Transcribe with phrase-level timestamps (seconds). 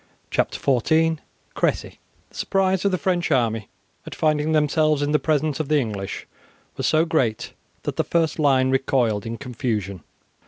[0.31, 1.19] CHAPTER XIV:
[1.53, 1.99] CRESSY
[2.29, 3.69] The surprise of the French army
[4.03, 6.25] at finding themselves in the presence of the English
[6.75, 10.01] was so great that the first line recoiled in confusion.